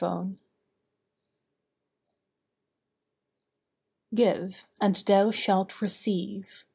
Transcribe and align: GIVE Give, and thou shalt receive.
GIVE 0.01 0.39
Give, 4.15 4.67
and 4.79 4.95
thou 5.05 5.29
shalt 5.29 5.79
receive. 5.79 6.65